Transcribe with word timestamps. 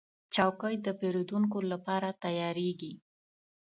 چوکۍ 0.35 0.75
د 0.85 0.87
پیرودونکو 0.99 1.57
لپاره 1.71 2.07
تیارېږي. 2.23 2.93